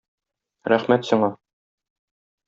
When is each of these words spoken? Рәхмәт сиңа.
Рәхмәт 0.71 1.05
сиңа. 1.09 1.29